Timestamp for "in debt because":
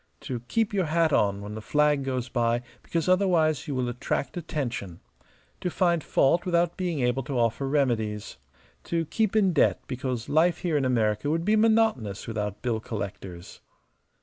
9.35-10.27